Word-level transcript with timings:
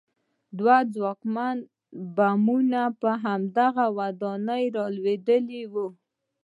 دوه 0.57 0.77
ځواکمن 0.93 1.57
بمونه 2.15 2.81
په 3.01 3.09
هماغه 3.23 3.85
ودانۍ 3.97 4.63
رالوېدلي 4.75 5.61
وو 5.73 5.87